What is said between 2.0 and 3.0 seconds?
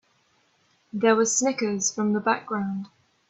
the background.